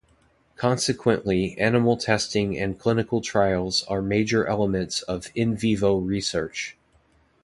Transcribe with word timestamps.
Consequently, 0.55 1.55
animal 1.59 1.95
testing 1.95 2.57
and 2.57 2.79
clinical 2.79 3.21
trials 3.21 3.83
are 3.83 4.01
major 4.01 4.47
elements 4.47 5.03
of 5.03 5.27
"in 5.35 5.55
vivo" 5.55 5.97
research. 5.99 6.75